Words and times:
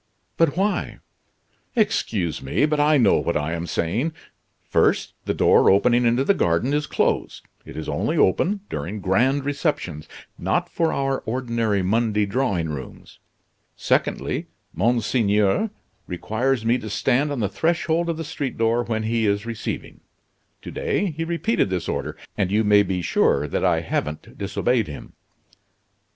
"But 0.35 0.57
why?" 0.57 0.97
"Excuse 1.75 2.41
me, 2.41 2.65
but 2.65 2.79
I 2.79 2.97
know 2.97 3.17
what 3.19 3.37
I 3.37 3.53
am 3.53 3.67
saying. 3.67 4.13
First, 4.63 5.13
the 5.25 5.33
door 5.35 5.69
opening 5.69 6.05
into 6.07 6.23
the 6.23 6.33
garden 6.33 6.73
is 6.73 6.87
closed; 6.87 7.45
it 7.65 7.77
is 7.77 7.87
only 7.87 8.17
open 8.17 8.61
during 8.67 8.99
grand 8.99 9.45
receptions, 9.45 10.09
not 10.39 10.69
for 10.69 10.91
our 10.91 11.19
ordinary 11.27 11.83
Monday 11.83 12.25
drawing 12.25 12.69
rooms. 12.69 13.19
Secondly, 13.75 14.47
Monseigneur 14.73 15.69
requires 16.07 16.65
me 16.65 16.79
to 16.79 16.89
stand 16.89 17.31
on 17.31 17.39
the 17.39 17.47
threshold 17.47 18.09
of 18.09 18.17
the 18.17 18.23
street 18.23 18.57
door 18.57 18.83
when 18.83 19.03
he 19.03 19.27
is 19.27 19.45
receiving. 19.45 20.01
To 20.63 20.71
day 20.71 21.11
he 21.11 21.23
repeated 21.23 21.69
this 21.69 21.87
order, 21.87 22.17
and 22.35 22.49
you 22.51 22.63
may 22.63 22.81
be 22.81 23.03
sure 23.03 23.47
that 23.47 23.63
I 23.63 23.81
haven't 23.81 24.35
disobeyed 24.35 24.87
him." 24.87 25.13